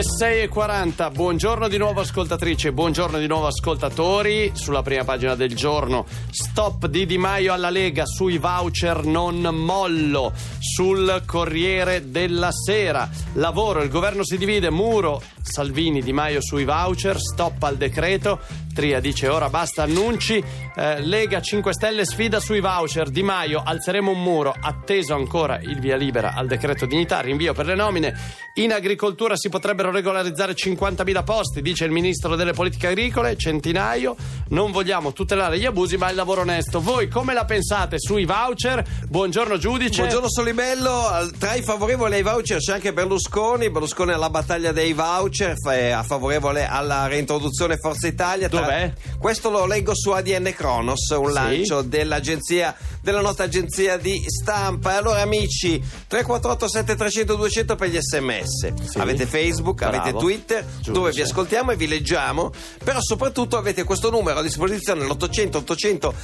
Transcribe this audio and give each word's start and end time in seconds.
Alle 0.00 0.48
6.40, 0.48 1.12
buongiorno 1.12 1.68
di 1.68 1.76
nuovo 1.76 2.00
ascoltatrici, 2.00 2.72
buongiorno 2.72 3.18
di 3.18 3.26
nuovo 3.26 3.48
ascoltatori. 3.48 4.50
Sulla 4.54 4.80
prima 4.80 5.04
pagina 5.04 5.34
del 5.34 5.54
giorno, 5.54 6.06
stop 6.30 6.86
di 6.86 7.04
Di 7.04 7.18
Maio 7.18 7.52
alla 7.52 7.68
Lega 7.68 8.06
sui 8.06 8.38
voucher 8.38 9.04
non 9.04 9.42
mollo. 9.42 10.32
Sul 10.58 11.22
Corriere 11.26 12.10
della 12.10 12.50
Sera, 12.50 13.10
lavoro, 13.34 13.82
il 13.82 13.90
governo 13.90 14.24
si 14.24 14.38
divide, 14.38 14.70
muro, 14.70 15.20
Salvini, 15.42 16.00
Di 16.00 16.14
Maio 16.14 16.40
sui 16.40 16.64
voucher, 16.64 17.18
stop 17.20 17.62
al 17.64 17.76
decreto. 17.76 18.40
Tria 18.72 19.00
dice 19.00 19.28
ora 19.28 19.50
basta 19.50 19.82
annunci. 19.82 20.42
Eh, 20.74 21.00
Lega 21.00 21.42
5 21.42 21.72
Stelle 21.72 22.04
sfida 22.06 22.38
sui 22.38 22.60
voucher. 22.60 23.10
Di 23.10 23.22
Maio 23.22 23.62
alzeremo 23.64 24.12
un 24.12 24.22
muro. 24.22 24.54
Atteso 24.58 25.14
ancora 25.14 25.58
il 25.60 25.80
via 25.80 25.96
libera 25.96 26.34
al 26.34 26.46
decreto 26.46 26.86
dignità. 26.86 27.20
Rinvio 27.20 27.52
per 27.52 27.66
le 27.66 27.74
nomine. 27.74 28.14
In 28.54 28.72
agricoltura 28.72 29.36
si 29.36 29.48
potrebbero 29.48 29.89
regolarizzare 29.90 30.54
50.000 30.54 31.24
posti, 31.24 31.62
dice 31.62 31.84
il 31.84 31.90
ministro 31.90 32.36
delle 32.36 32.52
politiche 32.52 32.88
agricole. 32.88 33.36
Centinaio. 33.36 34.16
Non 34.48 34.72
vogliamo 34.72 35.12
tutelare 35.12 35.58
gli 35.58 35.64
abusi, 35.66 35.96
ma 35.96 36.08
il 36.10 36.16
lavoro 36.16 36.40
onesto. 36.42 36.80
Voi 36.80 37.08
come 37.08 37.34
la 37.34 37.44
pensate 37.44 37.98
sui 37.98 38.24
voucher? 38.24 38.84
Buongiorno 39.08 39.56
giudice. 39.58 39.98
Buongiorno 40.00 40.28
Solibello, 40.30 41.06
Al- 41.06 41.30
tra 41.38 41.54
i 41.54 41.62
favorevoli 41.62 42.14
ai 42.14 42.22
voucher 42.22 42.58
c'è 42.58 42.72
anche 42.74 42.92
Berlusconi, 42.92 43.70
Berlusconi 43.70 44.12
alla 44.12 44.30
battaglia 44.30 44.72
dei 44.72 44.92
voucher, 44.92 45.54
è 45.70 45.90
a 45.90 46.02
favorevole 46.02 46.66
alla 46.66 47.06
reintroduzione 47.06 47.76
Forza 47.76 48.06
Italia. 48.06 48.48
Tra- 48.48 48.60
Dov'è? 48.60 48.92
Questo 49.18 49.50
lo 49.50 49.66
leggo 49.66 49.94
su 49.94 50.10
ADN 50.10 50.52
Kronos, 50.56 51.08
un 51.10 51.26
Sì. 51.28 51.32
lancio 51.32 51.82
dell'agenzia, 51.82 52.74
della 53.00 53.20
nota 53.20 53.44
agenzia 53.44 53.96
di 53.96 54.22
stampa. 54.26 54.92
E 54.92 54.96
allora 54.96 55.20
amici, 55.20 55.78
348 56.06 56.68
7300 56.68 57.34
200 57.36 57.76
per 57.76 57.88
gli 57.88 57.98
sms. 58.00 58.72
Sì. 58.90 58.98
Avete 58.98 59.26
Facebook, 59.26 59.78
Bravo. 59.78 59.96
avete 59.96 60.18
Twitter, 60.18 60.64
Giudice. 60.64 60.92
dove 60.92 61.10
vi 61.12 61.20
ascoltiamo 61.22 61.72
e 61.72 61.76
vi 61.76 61.88
leggiamo, 61.88 62.50
però 62.82 62.98
soprattutto 63.00 63.56
avete 63.56 63.84
questo 63.84 64.10
numero 64.10 64.38
a 64.40 64.42
disposizione, 64.42 65.04
l'800 65.04 65.56
800 65.56 66.14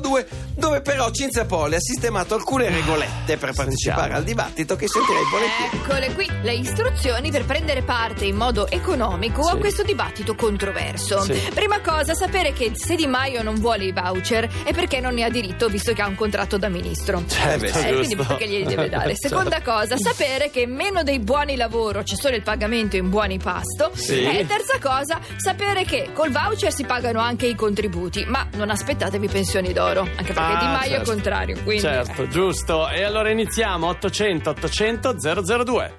002, 0.00 0.28
dove 0.56 0.80
però 0.80 1.10
Cinzia 1.10 1.44
Poli 1.44 1.74
ha 1.74 1.80
sistemato 1.80 2.34
alcune 2.34 2.68
regolette 2.68 3.36
per 3.36 3.52
partecipare 3.52 4.14
al 4.14 4.24
dibattito 4.24 4.76
che 4.76 4.86
sentirei 4.88 5.22
volentieri. 5.30 5.76
Eccole 5.76 6.14
qui 6.14 6.28
le 6.42 6.54
istruzioni 6.54 7.30
per 7.30 7.44
prendere 7.44 7.82
parte 7.82 8.24
in 8.24 8.36
modo 8.36 8.68
economico 8.68 9.42
Sì. 9.44 9.50
a 9.50 9.56
questo 9.56 9.82
dibattito 9.82 10.34
controverso. 10.34 11.22
Sì. 11.22 11.32
Prima 11.54 11.80
cosa, 11.80 12.14
sapere 12.14 12.52
che 12.52 12.72
se 12.74 12.94
Di 12.96 13.06
Maio 13.06 13.42
non 13.42 13.56
vuole 13.56 13.84
i 13.84 13.92
voucher 13.92 14.48
è 14.64 14.72
perché 14.72 15.00
non 15.00 15.14
ne 15.14 15.24
ha 15.24 15.30
diritto 15.30 15.68
visto 15.68 15.92
che 15.92 15.99
ha 16.00 16.06
un 16.06 16.14
contratto 16.14 16.56
da 16.58 16.68
ministro. 16.68 17.22
Certo, 17.26 17.64
Eh 17.66 17.70
beh. 17.70 17.88
Eh, 17.88 17.94
quindi 17.94 18.16
perché 18.16 18.46
glieli 18.48 18.64
deve 18.64 18.88
dare? 18.88 19.12
Seconda 19.20 19.60
cosa, 19.62 19.96
sapere 19.96 20.50
che 20.50 20.66
meno 20.66 21.02
dei 21.02 21.18
buoni 21.18 21.56
lavoro 21.56 22.02
c'è 22.02 22.14
solo 22.16 22.36
il 22.36 22.42
pagamento 22.42 22.96
in 22.96 23.08
buoni 23.10 23.38
pasto. 23.38 23.90
Sì. 23.94 24.22
E 24.24 24.46
terza 24.46 24.78
cosa, 24.80 25.18
sapere 25.36 25.84
che 25.84 26.10
col 26.12 26.30
voucher 26.30 26.72
si 26.72 26.84
pagano 26.84 27.20
anche 27.20 27.46
i 27.46 27.54
contributi, 27.54 28.24
ma 28.26 28.46
non 28.54 28.70
aspettatevi 28.70 29.28
pensioni 29.28 29.72
d'oro, 29.72 30.00
anche 30.02 30.32
perché 30.32 30.38
Ah, 30.40 30.58
Di 30.58 30.66
Maio 30.66 30.88
certo. 30.90 31.02
è 31.10 31.12
contrario. 31.14 31.56
Quindi, 31.62 31.82
Certo, 31.82 32.28
giusto. 32.28 32.88
E 32.88 33.02
allora 33.02 33.30
iniziamo 33.30 33.86
800 33.88 34.50
800 34.50 35.16
002. 35.64 35.94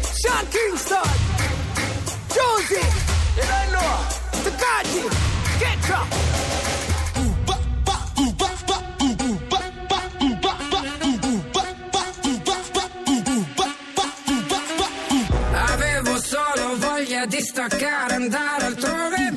Sean 0.00 0.46
Kingston, 0.48 1.00
Josie, 2.28 2.88
Eleanor, 3.36 4.06
Takagi, 4.42 5.08
Ketra. 5.58 6.37
Staccare, 17.68 18.14
andare 18.14 18.64
altrove. 18.64 19.32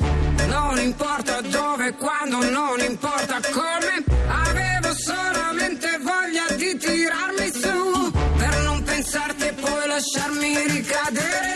Non 0.46 0.78
importa 0.78 1.40
dove, 1.42 1.94
quando, 1.94 2.38
non 2.50 2.80
importa 2.80 3.40
come. 3.52 4.04
Avevo 4.26 4.94
solamente 4.94 5.98
voglia 6.00 6.54
di 6.56 6.76
tirarmi 6.76 7.52
su. 7.52 8.10
Per 8.38 8.62
non 8.62 8.82
pensarti 8.82 9.46
e 9.46 9.52
poi 9.52 9.86
lasciarmi 9.86 10.66
ricadere 10.68 11.51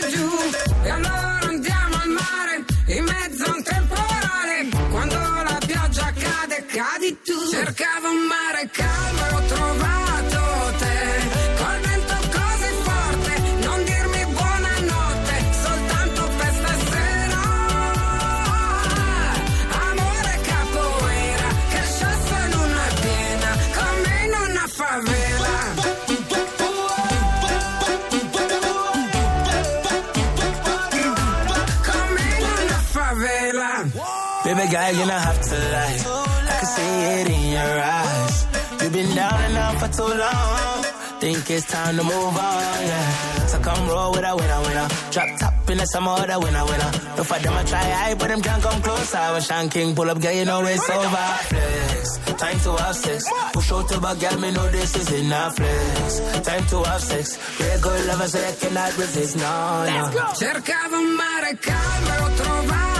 Baby 34.47 34.71
girl, 34.71 34.91
you 34.93 35.03
don't 35.03 35.09
have 35.09 35.41
to 35.41 35.55
lie. 35.75 35.99
I 36.47 36.55
can 36.59 36.69
see 36.75 36.93
it 37.19 37.27
in 37.35 37.51
your 37.51 37.75
eyes. 37.83 38.47
You've 38.79 38.93
been 38.93 39.13
down 39.13 39.33
and 39.43 39.57
out 39.57 39.75
for 39.75 39.89
too 39.91 40.07
long. 40.07 40.83
Think 41.19 41.51
it's 41.51 41.67
time 41.67 41.97
to 41.97 42.03
move 42.03 42.37
on, 42.47 42.79
yeah. 42.87 43.45
So 43.47 43.59
come 43.59 43.89
roll 43.89 44.11
with 44.13 44.23
a 44.23 44.33
winner, 44.37 44.61
winner. 44.61 44.87
Drop 45.11 45.29
top 45.37 45.69
in 45.69 45.77
the 45.79 45.85
some 45.85 46.07
other 46.07 46.39
winner, 46.39 46.63
winner. 46.63 46.91
No 47.17 47.23
for 47.25 47.39
them 47.39 47.53
I 47.55 47.63
try 47.65 47.89
high, 47.99 48.13
but 48.13 48.29
them 48.29 48.41
can't 48.41 48.63
come 48.63 48.81
close. 48.81 49.13
I 49.13 49.33
was 49.33 49.45
Sean 49.47 49.67
King, 49.67 49.93
pull 49.93 50.09
up, 50.09 50.21
girl, 50.21 50.31
you 50.31 50.45
know 50.45 50.63
it's 50.63 50.89
over. 50.89 51.27
Flex, 51.51 52.17
time 52.39 52.59
to 52.61 52.71
have 52.83 52.95
sex. 52.95 53.29
Push 53.51 53.71
out 53.73 53.89
to 53.89 53.99
back, 53.99 54.17
girl, 54.21 54.39
me 54.39 54.51
know 54.51 54.67
this 54.69 54.95
is 54.95 55.11
enough. 55.11 55.57
Flex, 55.57 56.19
time 56.47 56.65
to 56.67 56.83
have 56.83 57.01
sex. 57.01 57.37
Real 57.59 57.81
good 57.81 58.05
lovers, 58.07 58.31
so 58.31 58.39
I 58.39 58.51
cannot 58.53 58.97
resist, 58.97 59.35
no, 59.35 59.85
no. 59.91 60.33
Cercavo 60.39 60.95
un 60.95 61.15
mare 61.17 61.57
calmo 61.59 62.27
e 62.27 62.35
trovato 62.35 62.96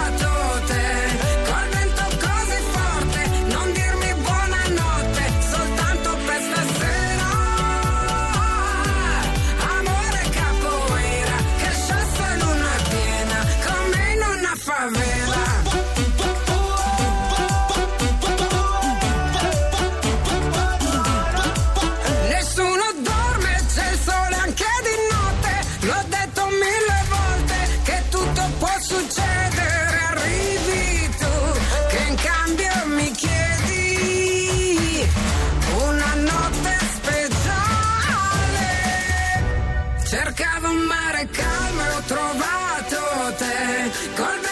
Cercavo 40.10 40.70
un 40.70 40.86
mare 40.86 41.28
calmo 41.32 41.82
e 41.82 41.90
ho 41.96 42.02
trovato 42.06 43.36
te. 43.36 43.92
Col 44.16 44.47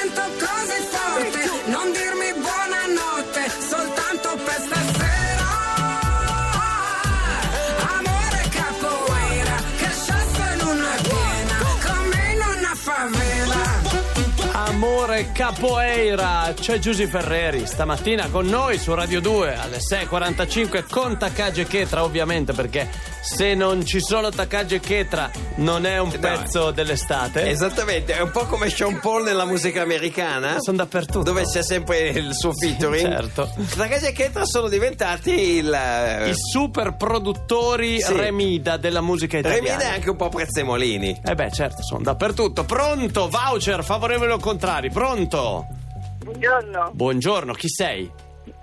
Amore 15.16 15.32
Capoeira, 15.32 16.54
c'è 16.60 16.78
Giusy 16.78 17.08
Ferreri 17.08 17.66
stamattina 17.66 18.28
con 18.28 18.48
noi 18.48 18.78
su 18.78 18.94
Radio 18.94 19.22
2 19.22 19.56
alle 19.56 19.78
6.45 19.78 20.84
con 20.90 21.18
Takagi 21.18 21.62
e 21.62 21.68
Chetra 21.68 22.04
ovviamente 22.04 22.52
perché 22.52 22.90
se 23.22 23.54
non 23.56 23.86
ci 23.86 24.02
sono 24.02 24.30
Takagi 24.30 24.76
e 24.76 24.80
Chetra 24.82 25.32
non 25.56 25.86
è 25.86 25.98
un 26.00 26.12
pezzo 26.20 26.72
dell'estate. 26.72 27.48
Esattamente, 27.48 28.16
è 28.16 28.22
un 28.22 28.30
po' 28.30 28.46
come 28.46 28.70
Sean 28.70 29.00
Paul 29.00 29.24
nella 29.24 29.46
musica 29.46 29.82
americana. 29.82 30.58
Sono 30.60 30.78
dappertutto. 30.78 31.24
Dove 31.24 31.44
c'è 31.44 31.64
sempre 31.64 32.10
il 32.10 32.36
suo 32.36 32.54
featuring. 32.54 33.08
certo. 33.08 33.50
Ragazzi 33.78 34.08
e 34.08 34.12
Ketra 34.12 34.46
sono 34.46 34.68
diventati 34.68 35.32
il. 35.32 35.66
I 36.28 36.34
super 36.36 36.96
produttori 36.98 38.00
Sì. 38.02 38.14
Remida 38.14 38.78
della 38.78 39.02
musica 39.02 39.38
italiana. 39.38 39.66
Remida 39.66 39.90
e 39.92 39.94
anche 39.96 40.10
un 40.10 40.18
po' 40.18 40.30
Prezzemolini. 40.30 41.22
Eh 41.24 41.34
beh, 41.34 41.52
certo, 41.52 41.82
sono 41.82 42.04
dappertutto. 42.04 42.64
Pronto, 42.64 43.28
voucher, 43.28 43.84
favorevole 43.84 44.34
o 44.34 44.38
contrari? 44.40 44.90
Pronto? 44.92 45.05
Buongiorno, 45.06 46.92
Buongiorno, 46.94 47.54
chi 47.54 47.70
sei? 47.70 48.12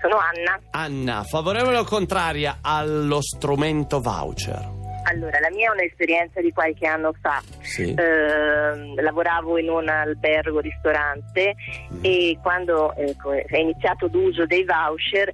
sono 0.01 0.17
Anna. 0.17 0.59
Anna, 0.73 1.23
favorevole 1.23 1.77
o 1.77 1.85
contraria 1.85 2.59
allo 2.61 3.23
strumento 3.23 4.01
voucher? 4.01 4.81
Allora, 5.05 5.39
la 5.39 5.51
mia 5.51 5.69
è 5.69 5.73
un'esperienza 5.73 6.41
di 6.41 6.53
qualche 6.53 6.85
anno 6.87 7.13
fa. 7.21 7.41
Sì. 7.61 7.95
Ehm, 7.97 9.01
lavoravo 9.01 9.57
in 9.57 9.69
un 9.69 9.89
albergo 9.89 10.59
ristorante 10.59 11.55
e 12.01 12.37
quando 12.43 12.93
ecco, 12.97 13.31
è 13.31 13.59
iniziato 13.59 14.09
l'uso 14.11 14.45
dei 14.45 14.65
voucher, 14.65 15.31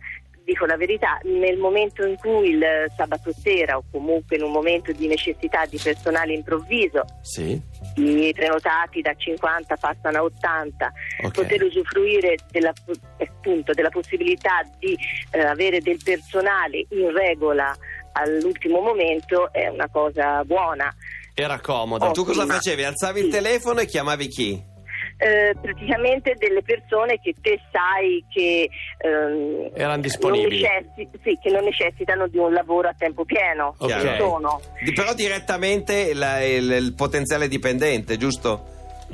dico 0.48 0.64
la 0.64 0.78
verità, 0.78 1.18
nel 1.24 1.58
momento 1.58 2.06
in 2.06 2.16
cui 2.16 2.48
il 2.52 2.64
sabato 2.96 3.30
sera 3.38 3.76
o 3.76 3.84
comunque 3.92 4.36
in 4.36 4.42
un 4.44 4.50
momento 4.50 4.92
di 4.92 5.06
necessità 5.06 5.66
di 5.66 5.78
personale 5.82 6.32
improvviso, 6.32 7.04
Sì. 7.20 7.60
i 7.96 8.32
prenotati 8.34 9.02
da 9.02 9.12
50 9.14 9.76
passano 9.76 10.16
a 10.16 10.22
80, 10.22 10.90
Ok. 11.24 11.32
poter 11.34 11.62
usufruire 11.64 12.36
della, 12.50 12.72
appunto, 13.20 13.74
della 13.74 13.90
possibilità 13.90 14.62
di 14.78 14.96
eh, 15.32 15.40
avere 15.40 15.80
del 15.82 16.00
personale 16.02 16.86
in 16.90 17.12
regola 17.14 17.76
all'ultimo 18.12 18.80
momento 18.80 19.52
è 19.52 19.68
una 19.68 19.88
cosa 19.90 20.42
buona. 20.44 20.90
Era 21.34 21.60
comodo. 21.60 22.06
Oh. 22.06 22.12
Tu 22.12 22.24
cosa 22.24 22.46
facevi? 22.46 22.84
Alzavi 22.84 23.18
il 23.20 23.24
Sì. 23.26 23.30
telefono 23.32 23.80
e 23.80 23.86
chiamavi 23.86 24.28
chi? 24.28 24.64
Eh, 25.20 25.52
praticamente 25.60 26.36
delle 26.38 26.62
persone 26.62 27.18
che 27.20 27.34
te 27.42 27.58
sai 27.72 28.24
che 28.32 28.70
ehm, 28.98 29.70
Erano 29.74 30.00
disponibili. 30.00 30.60
non 30.62 30.70
necessi- 30.94 31.08
sì, 31.24 31.38
che 31.42 31.50
non 31.50 31.64
necessitano 31.64 32.28
di 32.28 32.38
un 32.38 32.52
lavoro 32.52 32.86
a 32.88 32.94
tempo 32.96 33.24
pieno. 33.24 33.74
Ok. 33.78 34.00
Ci 34.00 34.16
sono. 34.16 34.60
Di- 34.80 34.92
però 34.92 35.14
direttamente 35.14 36.14
la- 36.14 36.44
il, 36.44 36.70
il 36.70 36.94
potenziale 36.94 37.48
dipendente, 37.48 38.16
giusto? 38.16 38.64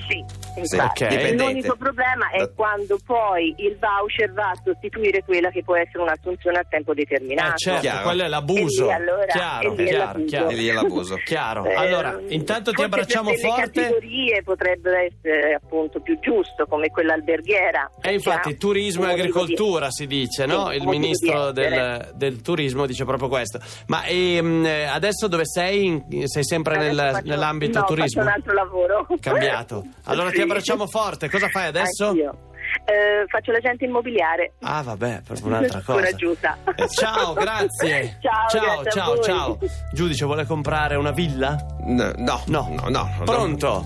Sì, 0.09 0.23
infatti. 0.61 1.03
Ok. 1.05 1.09
Dipendente. 1.11 1.45
L'unico 1.53 1.77
problema 1.77 2.31
è 2.31 2.39
Da- 2.39 2.49
quando 2.55 2.99
poi 3.05 3.55
il 3.59 3.77
voucher 3.79 4.33
va 4.33 4.51
a 4.51 4.61
sostituire 4.65 5.23
quella 5.25 5.51
che 5.51 5.62
può 5.62 5.77
essere 5.77 6.03
un'assunzione 6.03 6.59
a 6.59 6.67
tempo 6.69 6.95
determinato. 6.95 7.55
Eh, 7.55 7.59
certo, 7.59 7.81
Chiaro. 7.81 8.03
quello 8.03 8.23
è 8.25 8.29
l'abuso. 8.29 8.85
E 8.85 8.87
lì 8.87 8.93
allora- 8.93 9.25
chiaro, 9.27 9.73
e 9.73 9.75
lì 9.77 9.83
è 9.85 9.89
chiaro, 9.89 10.05
l'abuso. 10.06 10.27
chiaro. 10.27 10.49
E 10.49 10.55
lì 10.55 10.69
è 10.69 10.73
l'abuso. 10.73 11.15
Chiaro. 11.25 11.65
Eh, 11.65 11.75
Allora, 11.75 12.21
intanto 12.29 12.71
ti 12.73 12.83
abbracciamo 12.83 13.31
per 13.31 13.39
forte. 13.39 13.71
categorie 13.83 14.43
potrebbe 14.43 15.11
essere 15.12 15.55
appunto 15.55 16.01
più 16.01 16.19
giusto, 16.21 16.67
come 16.67 16.89
quella 16.89 17.15
alberghiera. 17.15 17.91
E 18.01 18.12
infatti 18.12 18.51
ha 18.51 18.55
turismo 18.55 19.05
e 19.05 19.06
motivo 19.09 19.23
di- 19.25 19.31
agricoltura 19.31 19.91
si 19.91 20.06
dice, 20.06 20.47
no? 20.47 20.69
Sì, 20.71 20.77
Il 20.77 20.87
ministro 20.87 21.51
di 21.53 21.61
del, 21.61 22.11
del 22.15 22.41
turismo 22.43 22.87
dice 22.87 23.05
proprio 23.05 23.29
questo. 23.29 23.59
Ma 23.87 24.05
ehm, 24.05 24.67
adesso 24.91 25.29
dove 25.29 25.45
sei? 25.47 26.03
Sei 26.25 26.45
sempre 26.45 26.77
nel- 26.77 26.97
faccio- 27.12 27.29
nell'ambito 27.29 27.79
no, 27.81 27.85
turismo? 27.87 28.23
Faccio 28.23 28.29
un 28.29 28.35
altro 28.35 28.53
lavoro. 28.53 29.06
Cambiato. 29.21 29.85
Allora 30.05 30.31
ti 30.35 30.41
Sì. 30.41 30.44
Abbracciamo 30.44 30.87
forte. 30.87 31.29
Cosa 31.31 31.49
fai 31.49 31.67
adesso? 31.67 32.06
Anch'io. 32.08 32.38
Eh, 32.87 33.25
faccio 33.29 33.52
l'agente 33.52 33.85
immobiliare. 33.85 34.52
Ah, 34.62 34.82
vabbè, 34.82 35.23
proprio 35.25 35.46
un'altra 35.46 35.79
cosa. 35.81 35.93
Coraggiosa. 35.93 36.58
Eh, 36.75 36.88
Ciao, 36.88 37.32
grazie. 37.35 38.19
Ciao, 38.23 38.49
ciao, 38.49 38.85
ciao, 38.91 39.19
ciao. 39.20 39.58
Giudice, 39.93 40.25
vuole 40.25 40.44
comprare 40.44 40.96
una 40.96 41.12
villa? 41.12 41.56
No, 41.85 42.12
no, 42.17 42.43
No. 42.46 42.69
no, 42.81 42.88
no. 42.88 43.23
Pronto? 43.25 43.85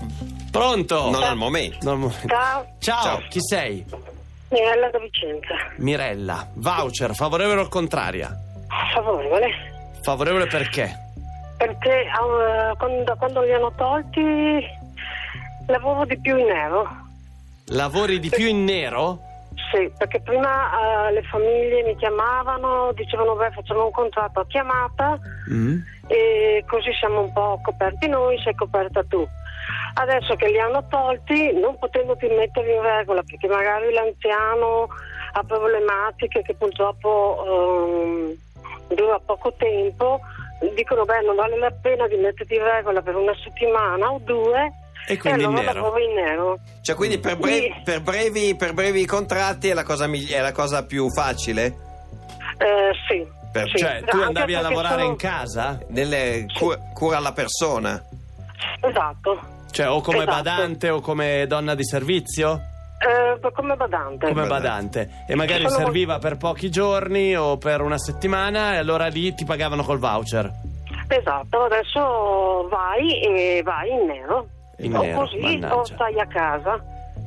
Pronto? 0.51 1.09
Non 1.11 1.21
al 1.23 1.35
momento. 1.37 1.77
Non 1.83 1.93
al 1.93 1.99
momento. 1.99 2.27
Ciao, 2.27 2.65
Ciao, 2.79 3.01
Ciao. 3.03 3.21
chi 3.29 3.39
sei? 3.41 3.85
Mirella 4.49 4.89
da 4.89 4.97
Vicenza. 4.99 5.53
Mirella. 5.77 6.47
Voucher, 6.55 7.13
favorevole 7.13 7.61
o 7.61 7.67
contraria? 7.67 8.35
Favorevole. 8.93 9.47
Favorevole 10.01 10.47
perché? 10.47 10.91
Perché 11.57 12.01
eh, 12.01 12.75
quando, 12.77 13.15
quando 13.17 13.41
li 13.43 13.53
hanno 13.53 13.71
tolti 13.75 14.65
lavoro 15.69 16.05
di 16.05 16.19
più 16.19 16.37
in 16.37 16.45
nero. 16.45 16.87
Lavori 17.67 18.19
di 18.19 18.29
più 18.29 18.47
in 18.47 18.63
nero? 18.63 19.19
Sì, 19.71 19.91
perché 19.97 20.19
prima 20.21 21.07
eh, 21.07 21.13
le 21.13 21.21
famiglie 21.23 21.83
mi 21.83 21.95
chiamavano, 21.95 22.91
dicevano 22.93 23.35
beh 23.35 23.51
facciamo 23.51 23.85
un 23.85 23.91
contratto 23.91 24.39
a 24.39 24.45
chiamata 24.47 25.19
Mm. 25.51 25.79
e 26.07 26.63
così 26.67 26.91
siamo 26.93 27.21
un 27.21 27.33
po' 27.33 27.59
coperti 27.63 28.07
noi, 28.07 28.39
sei 28.41 28.55
coperta 28.55 29.03
tu. 29.03 29.27
Adesso 29.95 30.35
che 30.35 30.47
li 30.49 30.59
hanno 30.59 30.85
tolti, 30.87 31.51
non 31.53 31.77
potendo 31.77 32.15
più 32.15 32.33
metterli 32.33 32.73
in 32.73 32.81
regola, 32.81 33.21
perché 33.23 33.47
magari 33.47 33.91
l'anziano 33.91 34.87
ha 35.33 35.43
problematiche 35.43 36.41
che 36.41 36.55
purtroppo 36.55 37.43
ehm, 37.45 38.95
dura 38.95 39.19
poco 39.23 39.53
tempo, 39.57 40.19
dicono 40.75 41.05
beh 41.05 41.21
non 41.21 41.35
vale 41.35 41.57
la 41.57 41.71
pena 41.71 42.07
di 42.07 42.15
metterti 42.15 42.55
in 42.55 42.63
regola 42.63 43.01
per 43.01 43.15
una 43.15 43.35
settimana 43.43 44.11
o 44.11 44.19
due 44.23 44.71
E 45.07 45.17
quindi 45.17 45.43
in 45.43 45.47
allora 45.49 45.73
nero? 45.73 45.97
in 45.97 46.13
nero. 46.13 46.59
Cioè, 46.81 46.95
quindi 46.95 47.17
per, 47.19 47.37
brevi, 47.37 47.73
per 47.83 48.01
brevi, 48.01 48.55
per 48.55 48.73
brevi 48.73 49.05
contratti 49.05 49.69
è 49.69 49.73
la 49.73 49.83
cosa, 49.83 50.05
migli- 50.07 50.31
è 50.31 50.39
la 50.41 50.51
cosa 50.51 50.85
più 50.85 51.09
facile? 51.09 51.65
Eh, 52.57 52.91
sì. 53.07 53.27
Per- 53.51 53.67
sì. 53.69 53.77
Cioè, 53.77 54.03
tu 54.03 54.15
Anche 54.17 54.25
andavi 54.27 54.53
a 54.53 54.61
lavorare 54.61 54.99
sono- 55.01 55.09
in 55.11 55.15
casa? 55.15 55.79
Nelle 55.87 56.45
cu- 56.57 56.77
cura 56.93 57.17
alla 57.17 57.31
persona? 57.33 58.03
Esatto. 58.81 59.39
Cioè, 59.71 59.89
o 59.89 60.01
come 60.01 60.19
Esatto. 60.19 60.31
badante 60.35 60.89
o 60.89 60.99
come 60.99 61.45
donna 61.47 61.73
di 61.75 61.83
servizio? 61.85 62.61
Eh, 62.99 63.51
come 63.53 63.75
badante. 63.75 64.27
Come 64.27 64.45
Badante. 64.45 64.61
badante. 65.07 65.09
E 65.27 65.35
magari 65.35 65.63
Sono- 65.69 65.85
serviva 65.85 66.19
per 66.19 66.37
pochi 66.37 66.69
giorni 66.69 67.35
o 67.35 67.57
per 67.57 67.81
una 67.81 67.97
settimana 67.97 68.73
e 68.73 68.77
allora 68.77 69.07
lì 69.07 69.33
ti 69.33 69.45
pagavano 69.45 69.83
col 69.83 69.99
voucher. 69.99 70.51
Esatto, 71.07 71.63
adesso 71.63 72.67
vai 72.69 73.21
e 73.21 73.61
vai 73.63 73.89
in 73.89 74.05
nero. 74.05 74.47
In 74.79 74.95
o 74.95 75.01
nero, 75.01 75.19
così 75.19 75.37
mannaggia. 75.39 75.75
o 75.75 75.83
stai 75.85 76.19
a 76.19 76.27
casa. 76.27 76.83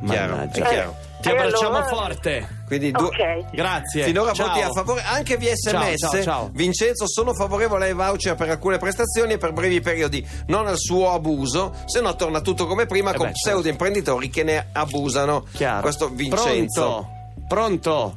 Chiaro, 0.06 0.32
Mannaggia. 0.34 0.64
è 0.64 0.68
chiaro. 0.68 0.94
Ti 1.20 1.28
E 1.28 1.32
abbracciamo 1.32 1.76
allora- 1.76 1.84
forte. 1.86 2.48
Quindi 2.66 2.90
due... 2.90 3.04
Ok. 3.06 3.50
Grazie. 3.52 4.02
Finora 4.04 4.32
Ciao. 4.32 4.48
voti 4.48 4.60
a 4.62 4.68
favore 4.70 5.02
anche 5.02 5.36
via 5.36 5.54
sms. 5.54 5.70
Ciao, 6.00 6.10
ciao, 6.10 6.22
ciao. 6.22 6.50
Vincenzo, 6.52 7.06
sono 7.06 7.32
favorevole 7.34 7.84
ai 7.86 7.92
voucher 7.92 8.34
per 8.34 8.48
alcune 8.50 8.78
prestazioni 8.78 9.34
e 9.34 9.38
per 9.38 9.52
brevi 9.52 9.80
periodi, 9.80 10.26
non 10.46 10.66
al 10.66 10.78
suo 10.78 11.12
abuso, 11.12 11.72
se 11.84 12.00
no 12.00 12.16
torna 12.16 12.40
tutto 12.40 12.66
come 12.66 12.86
prima 12.86 13.12
Eh 13.12 13.16
con 13.16 13.26
beh, 13.26 13.32
pseudo 13.32 13.68
imprenditori 13.68 14.28
che 14.30 14.42
ne 14.42 14.66
abusano. 14.72 15.44
Chiaro. 15.52 15.82
Questo 15.82 16.08
Vincenzo. 16.08 17.08
Pronto? 17.46 18.16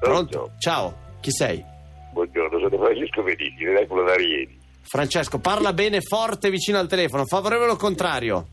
Pronto? 0.00 0.50
Ciao, 0.58 0.94
chi 1.20 1.30
sei? 1.30 1.62
Buongiorno, 2.12 2.58
sono 2.58 2.82
Francesco 2.82 3.22
Venigni, 3.22 3.64
Recolo 3.66 4.04
da 4.04 4.14
Rieti. 4.14 4.60
Francesco, 4.82 5.38
parla 5.38 5.72
bene 5.72 6.00
forte 6.00 6.50
vicino 6.50 6.78
al 6.78 6.88
telefono, 6.88 7.24
favorevole 7.24 7.72
o 7.72 7.76
contrario? 7.76 8.46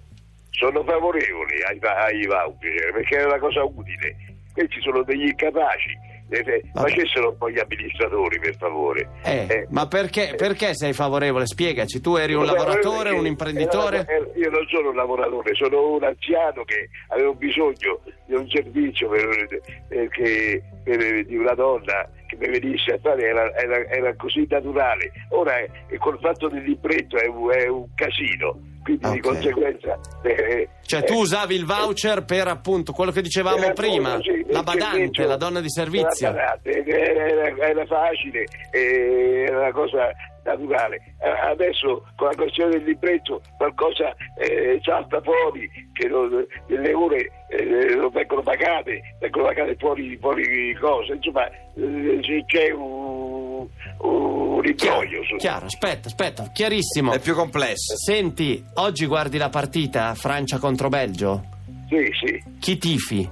Sono 0.52 0.84
favorevoli 0.84 1.62
ai, 1.68 1.80
ai 1.82 2.26
voucher 2.26 2.92
perché 2.94 3.18
è 3.18 3.26
una 3.26 3.40
cosa 3.40 3.64
utile. 3.64 4.16
Questi 4.54 4.82
sono 4.82 5.04
degli 5.04 5.28
incapaci. 5.28 6.08
Eh. 6.32 6.62
Facessero 6.74 7.30
un 7.30 7.38
po' 7.38 7.50
gli 7.50 7.58
amministratori, 7.58 8.38
per 8.40 8.56
favore. 8.58 9.10
Eh, 9.24 9.48
Eh, 9.50 9.68
ma 9.72 9.88
perché, 9.88 10.32
eh, 10.32 10.36
perché 10.36 10.76
sei 10.76 10.94
favorevole? 10.94 11.48
Spiegaci, 11.48 12.02
tu 12.02 12.18
eri 12.18 12.34
un 12.36 12.46
lavoratore, 12.46 13.10
un 13.12 13.26
imprenditore? 13.26 14.00
era- 14.02 14.12
era- 14.12 14.28
io 14.36 14.50
non 14.52 14.64
sono 14.68 14.90
un 14.90 14.96
lavoratore, 14.96 15.56
sono 15.56 15.94
un 15.96 16.04
anziano 16.04 16.64
che 16.66 16.90
aveva 17.08 17.32
bisogno 17.32 18.00
di 18.28 18.36
un 18.36 18.48
servizio 18.48 19.10
per, 19.10 19.28
perché- 19.88 20.62
per- 20.84 21.26
di 21.26 21.36
una 21.36 21.56
donna 21.56 22.08
che 22.40 22.48
mi 22.50 22.60
venisse 22.60 22.94
a 22.94 23.00
fare, 23.02 23.22
era, 23.28 23.54
era- 23.56 23.88
era 23.90 24.16
così 24.16 24.46
naturale. 24.50 25.12
Ora 25.30 25.58
eh, 25.60 25.70
col 25.98 26.18
fatto 26.20 26.48
del 26.50 26.64
libretto 26.64 27.18
è 27.18 27.28
un, 27.28 27.52
è 27.52 27.68
un 27.68 27.86
casino, 27.96 28.58
quindi 28.84 29.10
di 29.12 29.18
Ok. 29.18 29.22
conseguenza... 29.22 30.00
eh, 30.24 30.70
Cioè 30.82 31.00
eh, 31.02 31.04
tu 31.04 31.16
usavi 31.16 31.54
il 31.56 31.66
voucher 31.66 32.24
per 32.26 32.48
appunto 32.48 32.92
quello 32.94 33.12
che 33.12 33.22
dicevamo 33.22 33.72
prima, 33.74 34.18
sì, 34.22 34.46
la 34.50 34.64
badante, 34.64 35.26
la 35.26 35.36
donna 35.38 35.60
di 35.62 35.70
servizio. 35.70 36.32
badante, 36.32 36.84
era, 36.86 37.26
era- 37.28 37.68
era 37.68 37.86
facile, 37.86 38.46
eh, 38.72 39.46
era 39.48 39.60
una 39.60 39.72
cosa 39.72 40.10
naturale. 40.44 40.98
Eh, 41.22 41.30
Adesso 41.50 42.06
con 42.16 42.28
la 42.28 42.36
questione 42.36 42.72
del 42.72 42.84
libretto 42.84 43.42
qualcosa 43.58 44.16
eh, 44.38 44.80
salta 44.84 45.22
fuori, 45.22 45.70
che 45.94 46.08
non- 46.08 46.46
delle 46.68 46.94
ore 46.94 47.32
eh, 47.50 47.96
non 47.96 48.10
vengono 48.12 48.42
pagate, 48.42 49.02
vengono 49.20 49.46
pagate 49.48 49.76
fuori, 49.80 50.18
fuori 50.18 50.74
cose, 50.80 51.14
insomma 51.14 51.48
eh, 51.50 52.44
c'è- 52.46 52.72
un, 52.72 53.68
un 54.00 54.62
Chiaro, 54.76 55.00
rimbroglio. 55.02 55.24
su- 55.26 55.36
chiaro, 55.38 55.66
aspetta, 55.66 56.08
aspetta, 56.08 56.50
chiarissimo. 56.54 57.12
È 57.14 57.20
più 57.20 57.34
complesso. 57.34 57.96
Senti, 57.98 58.64
oggi 58.76 59.06
guardi 59.06 59.38
la 59.38 59.50
partita 59.50 60.14
Francia 60.16 60.58
contro 60.60 60.90
Belgio? 60.90 61.44
Sì, 61.90 62.10
sì. 62.24 62.44
Chi 62.60 62.78
tifi? 62.78 63.30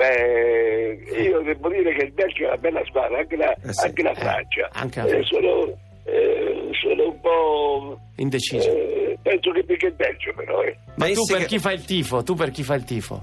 Beh, 0.00 0.98
io 1.22 1.42
devo 1.42 1.68
dire 1.68 1.92
che 1.94 2.04
il 2.04 2.12
Belgio 2.12 2.44
è 2.44 2.46
una 2.46 2.56
bella 2.56 2.82
squadra, 2.86 3.18
anche 3.18 3.36
la, 3.36 3.52
Eh 3.52 3.72
sì, 3.74 3.84
anche 3.84 4.02
la 4.02 4.10
eh, 4.12 4.14
Francia. 4.14 4.68
anche 4.72 4.98
la 5.00 5.04
Eh, 5.04 5.08
Francia. 5.10 5.34
sono, 5.34 5.78
eh, 6.04 6.68
sono 6.80 7.04
un 7.08 7.20
po'. 7.20 7.98
Indeciso. 8.16 8.66
eh, 8.70 9.18
penso 9.20 9.50
che 9.52 9.62
più 9.62 9.76
che 9.76 9.86
il 9.86 9.92
Belgio, 9.92 10.32
però. 10.34 10.62
Eh. 10.62 10.74
Ma 10.94 11.04
tu 11.06 11.12
pensi 11.12 11.32
per 11.32 11.40
che- 11.42 11.46
chi 11.48 11.58
fai 11.58 11.74
il 11.74 11.84
tifo? 11.84 12.22
Tu 12.22 12.34
per 12.34 12.50
chi 12.50 12.62
fai 12.62 12.78
il 12.78 12.84
tifo? 12.84 13.22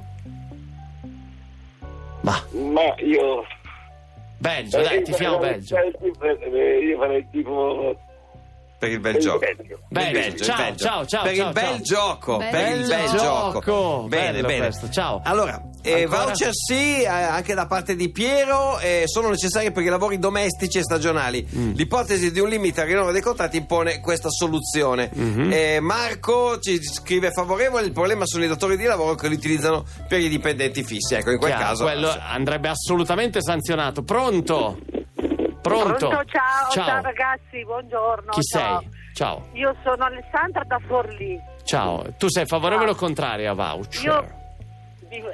Ma, 2.21 2.43
Ma 2.51 2.95
io. 2.99 3.43
Belgio, 4.37 4.81
dai, 4.81 5.01
tifiamo 5.01 5.37
Belgio. 5.39 5.75
tifo- 5.99 6.25
Io 6.27 6.97
farei 6.99 7.17
il 7.17 7.27
tipo. 7.31 7.95
Per 8.79 8.91
il 8.91 8.99
bel 8.99 9.17
gioco. 9.17 9.39
Ciao, 10.43 10.75
ciao, 10.75 11.05
ciao, 11.07 11.23
Per 11.23 11.35
ciao, 11.35 11.47
il 11.47 11.53
bel 11.53 11.63
ciao. 11.63 11.81
gioco. 11.81 12.37
Bel 12.37 12.49
per 12.51 12.75
il 12.77 12.85
bel 12.87 13.05
gioco. 13.07 13.59
gioco. 13.61 14.05
Bene, 14.07 14.31
Bello 14.33 14.47
bene. 14.47 14.59
questo, 14.59 14.89
ciao. 14.91 15.21
Allora, 15.23 15.59
eh, 15.87 16.05
voucher 16.05 16.53
sì, 16.53 17.01
eh, 17.01 17.07
anche 17.07 17.53
da 17.53 17.65
parte 17.65 17.95
di 17.95 18.09
Piero, 18.09 18.79
eh, 18.79 19.03
sono 19.05 19.29
necessari 19.29 19.71
per 19.71 19.83
i 19.83 19.87
lavori 19.87 20.19
domestici 20.19 20.79
e 20.79 20.83
stagionali. 20.83 21.47
Mm. 21.55 21.73
L'ipotesi 21.73 22.31
di 22.31 22.39
un 22.39 22.49
limite 22.49 22.81
al 22.81 22.87
rinnovo 22.87 23.11
dei 23.11 23.21
contratti 23.21 23.57
impone 23.57 23.99
questa 24.01 24.29
soluzione. 24.29 25.09
Mhm. 25.13 25.51
Eh, 25.51 25.79
Marco 25.79 26.59
ci 26.59 26.81
scrive 26.83 27.31
favorevole, 27.31 27.85
il 27.85 27.91
problema 27.91 28.25
sono 28.25 28.43
i 28.43 28.47
datori 28.47 28.77
di 28.77 28.85
lavoro 28.85 29.15
che 29.15 29.27
li 29.27 29.35
utilizzano 29.35 29.85
per 30.07 30.19
i 30.19 30.29
dipendenti 30.29 30.83
fissi. 30.83 31.15
Ecco, 31.15 31.31
in 31.31 31.37
quel 31.37 31.51
Chiaro, 31.51 31.67
caso... 31.67 31.83
quello 31.83 32.15
andrebbe 32.19 32.69
assolutamente 32.69 33.41
sanzionato. 33.41 34.03
Pronto? 34.03 34.79
Pronto? 35.61 36.09
ciao, 36.09 36.69
ciao, 36.71 37.01
ragazzi, 37.01 37.63
buongiorno. 37.65 38.31
Chi 38.31 38.41
ciao. 38.41 38.79
sei? 38.79 38.89
Ciao. 39.13 39.47
Io 39.53 39.75
sono 39.83 40.05
Alessandra 40.05 40.63
da 40.65 40.79
Forlì. 40.87 41.39
Ciao. 41.63 42.05
Tu 42.17 42.29
sei 42.29 42.45
favorevole 42.45 42.91
Ciao. 42.91 42.95
o 42.95 42.99
contrario 42.99 43.51
a 43.51 43.53
voucher? 43.53 44.03
Io 44.03 44.46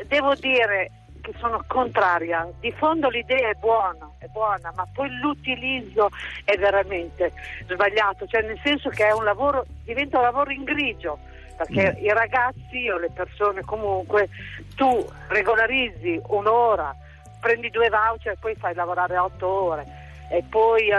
devo 0.08 0.36
dire 0.36 0.92
che 1.22 1.34
sono 1.40 1.64
contraria. 1.68 2.48
Di 2.60 2.72
fondo 2.74 3.10
l'idea 3.10 3.50
è 3.50 3.54
buona, 3.54 4.10
è 4.18 4.28
buona, 4.28 4.72
ma 4.76 4.86
poi 4.94 5.10
l'utilizzo 5.20 6.10
è 6.44 6.58
veramente 6.58 7.32
sbagliato, 7.68 8.28
cioè 8.28 8.42
nel 8.42 8.60
senso 8.64 8.90
che 8.90 9.08
è 9.08 9.12
un 9.14 9.24
lavoro, 9.24 9.66
diventa 9.86 10.18
un 10.18 10.24
lavoro 10.24 10.52
in 10.52 10.64
grigio. 10.64 11.18
Perché 11.56 11.96
Mm. 11.98 12.04
i 12.06 12.10
ragazzi 12.10 12.90
o 12.90 12.98
le 12.98 13.12
persone 13.14 13.62
comunque, 13.62 14.28
tu 14.76 15.06
regolarizzi 15.28 16.20
un'ora, 16.28 16.94
prendi 17.40 17.70
due 17.70 17.90
voucher 17.90 18.34
e 18.34 18.38
poi 18.40 18.56
fai 18.56 18.74
lavorare 18.74 19.18
otto 19.18 19.48
ore. 19.48 19.86
E 20.32 20.44
poi 20.50 20.90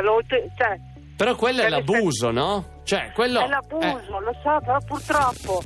cioè, 0.56 0.78
Però 1.16 1.34
quello 1.34 1.58
è 1.58 1.62
Cioè, 1.62 1.70
l'abuso, 1.70 2.30
no? 2.30 2.64
Cioè, 2.84 3.10
quello... 3.12 3.40
è 3.40 3.48
l'abuso, 3.48 4.18
eh, 4.18 4.20
lo 4.22 4.34
so, 4.42 4.60
però 4.64 4.78
purtroppo 4.86 5.62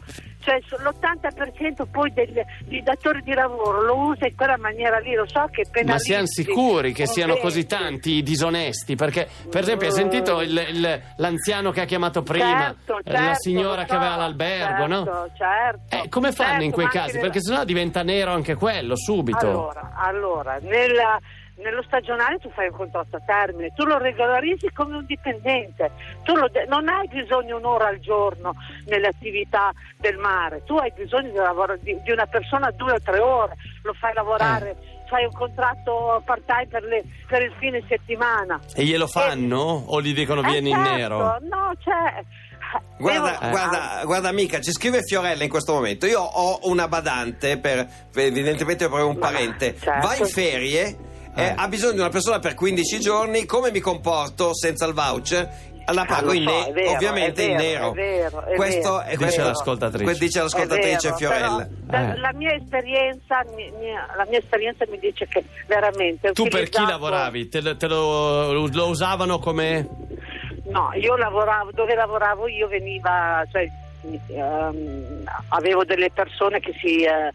cioè, 0.49 0.61
so- 0.67 0.76
l'80% 0.76 1.87
poi 1.90 2.12
degli, 2.12 2.40
dei 2.64 2.83
datori 2.83 3.21
di 3.23 3.35
lavoro 3.35 3.83
lo 3.83 3.97
usa 3.97 4.26
in 4.26 4.35
quella 4.35 4.57
maniera 4.57 4.99
lì, 4.99 5.14
lo 5.14 5.26
so 5.28 5.47
che 5.50 5.67
penalizzi. 5.71 5.93
Ma 5.93 5.99
siamo 5.99 6.26
sicuri 6.26 6.93
che 6.93 7.07
siano 7.07 7.37
così 7.37 7.67
tanti 7.67 8.12
i 8.14 8.23
disonesti? 8.23 8.95
Perché, 8.95 9.28
per 9.50 9.62
esempio, 9.62 9.88
hai 9.88 9.93
sentito 9.93 10.40
il- 10.40 10.67
il- 10.71 11.02
l'anziano 11.17 11.71
che 11.71 11.83
ha 11.83 11.85
chiamato 11.85 12.23
prima, 12.23 12.75
Certo, 12.87 12.99
eh, 13.05 13.12
la 13.12 13.19
certo, 13.19 13.40
signora 13.40 13.76
lo 13.76 13.83
che 13.83 13.88
so, 13.88 13.97
aveva 13.97 14.17
l'albergo, 14.17 14.87
no? 14.87 15.05
certo, 15.05 15.26
Certo, 15.38 15.97
Eh, 16.05 16.09
come 16.09 16.33
fanno 16.33 16.62
in 16.62 16.73
Certo, 16.73 16.75
quei 16.75 16.88
casi? 16.88 17.19
Perché 17.19 17.40
sennò 17.43 17.64
diventa 17.64 18.02
nero 18.02 18.33
anche 18.33 18.55
quello, 18.55 18.97
subito. 18.97 19.47
Allora, 19.47 19.93
allora 19.97 20.59
nella- 20.62 21.19
nello 21.62 21.82
stagionale 21.82 22.38
tu 22.38 22.50
fai 22.50 22.68
un 22.68 22.76
contratto 22.76 23.16
a 23.16 23.20
termine, 23.24 23.72
tu 23.74 23.84
lo 23.84 23.98
regolarizzi 23.98 24.70
come 24.72 24.96
un 24.96 25.04
dipendente, 25.06 25.90
tu 26.22 26.34
lo 26.34 26.48
de- 26.48 26.66
non 26.66 26.88
hai 26.88 27.08
bisogno 27.08 27.56
un'ora 27.56 27.88
al 27.88 27.98
giorno 28.00 28.54
nelle 28.86 29.08
attività 29.08 29.72
del 29.98 30.16
mare, 30.16 30.62
tu 30.64 30.76
hai 30.76 30.92
bisogno 30.94 31.30
di, 31.30 31.36
lavoro- 31.36 31.76
di- 31.80 32.00
di 32.02 32.10
una 32.10 32.26
persona 32.26 32.70
due 32.70 32.92
o 32.92 33.00
tre 33.02 33.18
ore, 33.18 33.56
lo 33.82 33.92
fai 33.94 34.14
lavorare, 34.14 34.76
fai 35.08 35.24
un 35.24 35.32
contratto 35.32 36.22
part 36.24 36.42
time 36.46 36.66
per, 36.68 36.82
le- 36.84 37.04
per 37.26 37.42
il 37.42 37.52
fine 37.58 37.82
settimana. 37.88 38.60
E 38.74 38.84
glielo 38.84 39.06
fanno? 39.06 39.84
O 39.86 40.00
gli 40.00 40.14
dicono 40.14 40.42
Eh, 40.42 40.50
vieni 40.50 40.70
in 40.70 40.76
certo, 40.76 40.90
nero? 40.96 41.18
No, 41.42 41.72
cioè... 41.82 42.24
Guarda, 42.98 43.30
devo- 43.38 43.48
guarda, 43.50 44.00
guarda 44.04 44.28
amica, 44.28 44.60
ci 44.60 44.72
scrive 44.72 45.02
Fiorella 45.02 45.42
in 45.42 45.48
questo 45.48 45.72
momento. 45.72 46.04
Io 46.06 46.20
ho 46.20 46.58
una 46.64 46.86
badante, 46.86 47.56
per, 47.58 47.86
evidentemente 48.14 48.88
per 48.90 49.02
un 49.04 49.16
parente. 49.18 49.74
certo. 49.78 50.06
Va 50.06 50.16
in 50.16 50.26
ferie, 50.26 50.96
eh, 51.38 51.45
Eh. 51.45 51.54
ha 51.57 51.68
bisogno 51.68 51.92
di 51.92 51.99
una 52.00 52.09
persona 52.09 52.38
per 52.40 52.54
15 52.54 53.00
giorni. 53.00 53.47
Come 53.47 53.71
mi 53.71 53.80
comporto 53.80 54.54
senza 54.54 54.85
il 54.87 54.92
voucher? 54.95 55.76
La 55.90 56.04
pago 56.04 56.26
lo 56.26 56.33
in 56.35 56.47
so, 56.47 56.50
ne- 56.50 56.66
è 56.66 56.73
vero, 56.73 56.90
ovviamente 56.90 57.42
in 57.45 57.54
nero. 57.57 57.90
è 57.92 57.95
vero, 57.95 58.45
è 58.45 58.54
questo 58.57 58.97
vero, 58.99 59.09
è 59.09 59.16
vero. 59.16 59.45
l'ascoltatrice. 59.45 60.18
Dice 60.18 60.40
l'ascoltatrice 60.42 61.14
Fiorella. 61.14 61.66
però, 61.87 62.02
Eh. 62.12 62.18
la, 62.18 62.33
mia 62.35 62.52
esperienza, 62.54 63.42
mi- 63.57 63.73
mia- 63.80 64.07
la 64.14 64.26
mia 64.28 64.38
esperienza 64.38 64.85
mi 64.90 64.99
dice 64.99 65.26
che 65.26 65.42
veramente 65.66 66.33
Tu 66.33 66.42
per 66.42 66.50
chi 66.68 66.78
utilizzato- 66.78 66.90
lavoravi? 66.90 67.49
Te, 67.49 67.61
lo- 67.62 67.76
te 67.78 67.87
lo, 67.87 68.52
lo 68.52 68.87
usavano 68.88 69.38
come... 69.38 69.88
No, 70.66 70.90
io 70.92 71.16
lavoravo, 71.16 71.71
dove 71.73 71.95
lavoravo 71.95 72.47
io 72.49 72.68
veniva, 72.68 73.42
cioè, 73.50 73.66
ehm, 74.28 75.25
avevo 75.49 75.85
delle 75.85 76.11
persone 76.11 76.61
che 76.61 76.75
si... 76.81 77.02
eh, 77.05 77.31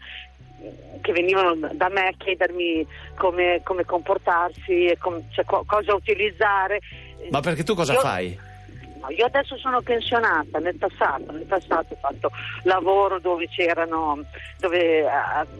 che 1.02 1.12
venivano 1.12 1.54
da 1.74 1.90
me 1.90 2.06
a 2.06 2.12
chiedermi 2.16 2.86
come, 3.16 3.60
come 3.62 3.84
comportarsi, 3.84 4.86
e 4.86 4.96
com- 4.96 5.22
cioè, 5.30 5.44
co- 5.44 5.64
cosa 5.66 5.94
utilizzare. 5.94 6.80
Ma 7.28 7.40
perché 7.40 7.64
tu 7.64 7.74
cosa 7.74 7.92
Io- 7.92 8.00
fai? 8.00 8.38
No, 9.04 9.10
io 9.14 9.26
adesso 9.26 9.56
sono 9.58 9.82
pensionata, 9.82 10.58
nel 10.58 10.76
passato, 10.76 11.30
nel 11.32 11.44
passato 11.44 11.92
ho 11.92 11.96
fatto 12.00 12.30
lavoro 12.62 13.18
dove 13.20 13.46
c'erano, 13.48 14.24
dove 14.58 15.00
eh, 15.00 15.06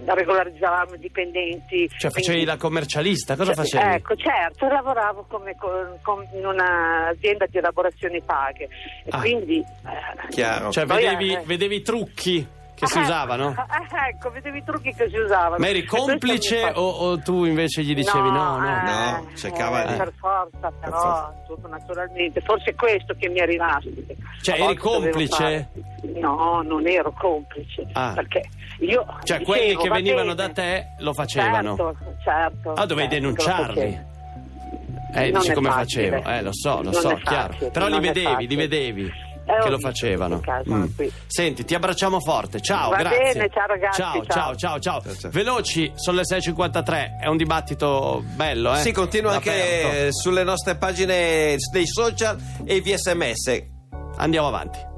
regolarizzavamo 0.07 0.95
i 0.95 0.99
dipendenti. 0.99 1.89
Cioè 1.89 2.11
facevi 2.11 2.25
Quindi- 2.29 2.45
la 2.47 2.57
commercialista? 2.57 3.37
Cosa 3.37 3.53
Cioè, 3.53 3.65
facevi? 3.65 3.95
Ecco, 3.95 4.17
certo, 4.17 4.67
lavoravo 4.69 5.27
come 5.29 5.55
co- 5.57 5.99
com- 6.03 6.27
in 6.33 6.47
un'azienda 6.47 7.47
di 7.47 7.59
elaborazioni 7.59 8.23
paghe 8.23 8.65
e 9.05 9.09
Ah. 9.11 9.19
quindi... 9.21 9.59
eh, 9.59 10.29
Chiaro. 10.31 10.71
Cioè 10.71 10.87
Poi, 10.87 11.03
vedevi, 11.03 11.33
eh, 11.35 11.43
vedevi 11.45 11.77
i 11.77 11.83
trucchi 11.83 12.47
che 12.75 12.87
si 12.87 12.99
eh, 12.99 13.03
usavano? 13.03 13.51
eh, 13.51 14.09
ecco, 14.11 14.31
vedevi 14.31 14.59
i 14.59 14.65
trucchi 14.65 14.93
che 14.95 15.09
si 15.09 15.17
usavano. 15.17 15.57
Ma 15.59 15.69
eri 15.69 15.85
complice 15.85 16.63
o, 16.75 16.89
o 16.89 17.19
tu 17.19 17.45
invece 17.45 17.83
gli 17.83 17.95
dicevi 17.95 18.31
no, 18.31 18.59
no? 18.59 18.67
eh, 18.67 18.83
No, 18.83 19.29
cercava 19.37 19.85
eh, 19.95 19.97
Per 19.97 20.13
forza, 20.19 20.73
però, 20.81 20.99
forza. 21.01 21.35
tutto 21.47 21.69
naturalmente. 21.69 22.41
Forse 22.41 22.71
è 22.71 22.75
questo 22.75 23.15
che 23.19 23.29
mi 23.29 23.39
è 23.39 23.47
rimasto. 23.47 23.89
Cioè, 24.43 24.61
eri 24.61 24.77
complice? 24.77 25.71
No, 26.21 26.63
non 26.63 26.87
ero 26.87 27.13
complice. 27.13 27.87
Ah. 27.93 28.13
Perché 28.15 28.49
io. 28.81 29.05
Cioè 29.23 29.39
dicevo, 29.39 29.45
quelli 29.45 29.77
che 29.77 29.89
va 29.89 29.95
venivano 29.95 30.35
bene. 30.35 30.49
da 30.49 30.53
te 30.53 30.87
lo 30.99 31.13
facevano? 31.15 31.77
Certo, 31.77 31.97
certo. 32.25 32.73
Ah, 32.73 32.87
dovevi 32.87 33.09
certo, 33.09 33.15
denunciarli? 33.23 34.13
Eh, 35.17 35.31
Non 35.31 35.41
dici 35.41 35.53
è 35.53 35.55
come 35.55 35.71
facile. 35.71 36.11
facevo? 36.21 36.29
Eh, 36.37 36.43
lo 36.43 36.51
so, 36.53 36.77
lo 36.79 36.83
Non 36.91 36.93
so, 36.95 37.11
è 37.11 37.21
chiaro. 37.21 37.53
facile, 37.53 37.71
Però 37.71 37.87
li 37.87 37.93
non 37.93 38.05
è 38.05 38.07
vedevi, 38.09 38.27
li 38.27 38.33
facile. 38.35 38.57
vedevi 38.57 39.13
Eh, 39.59 39.63
che 39.63 39.71
lo 39.71 39.79
facevano. 39.79 40.41
casa, 40.41 40.75
Mm. 40.75 40.87
Senti, 41.27 41.65
ti 41.65 41.75
abbracciamo 41.75 42.21
forte. 42.21 42.61
Ciao, 42.61 42.91
Va 42.91 42.97
grazie. 42.97 43.33
bene, 43.33 43.51
ciao 43.53 43.67
ragazzi, 43.67 44.01
Ciao, 44.01 44.13
ciao. 44.13 44.25
ciao, 44.25 44.55
ciao, 44.57 44.79
ciao. 44.79 45.01
Ciao, 45.03 45.15
ciao. 45.17 45.31
Veloci, 45.31 45.93
sono 45.95 46.19
le 46.19 46.25
6.53. 46.25 47.19
È 47.21 47.27
un 47.27 47.37
dibattito 47.37 48.23
bello, 48.35 48.73
eh? 48.75 48.79
Sì, 48.79 48.93
continua 48.93 49.33
anche 49.35 50.09
sulle 50.13 50.45
nostre 50.45 50.77
pagine 50.77 51.57
dei 51.73 51.87
social 51.87 52.37
e 52.65 52.81
via 52.81 52.97
sms. 52.97 53.63
Andiamo 54.17 54.47
avanti. 54.49 54.93